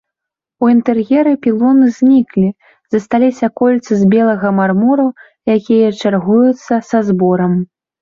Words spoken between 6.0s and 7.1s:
чаргуюцца са